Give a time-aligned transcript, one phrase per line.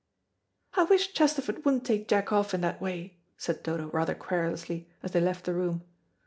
[0.73, 5.11] "I wish Chesterford wouldn't take Jack off in that way," said Dodo rather querulously, as
[5.11, 5.83] they left the room.